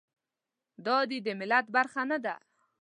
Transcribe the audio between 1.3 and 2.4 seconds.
ملت برخه نه ده.